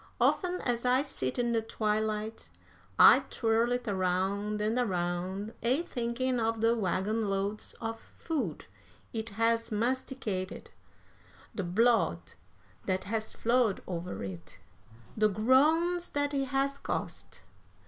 [0.19, 2.49] "Often as I sit in the twilight,
[2.97, 8.65] I twirl it around and around, a thinking of the wagon loads of food
[9.13, 10.71] it has masticated,
[11.53, 12.33] the blood
[12.87, 14.57] that has flowed over it,
[15.15, 17.43] the groans that it has cost!